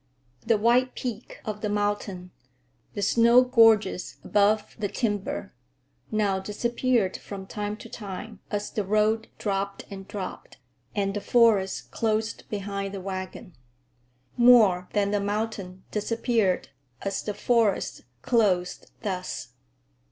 [0.43, 2.31] The white peak of the mountain,
[2.95, 5.53] the snow gorges above the timber,
[6.09, 10.57] now disappeared from time to time as the road dropped and dropped,
[10.95, 13.53] and the forest closed behind the wagon.
[14.37, 16.69] More than the mountain disappeared
[17.03, 19.49] as the forest closed thus.